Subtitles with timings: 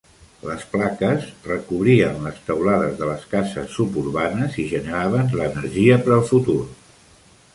[0.43, 6.59] Les plaques recobrien les teulades de les cases suburbanes i generaven l'energia per al futur.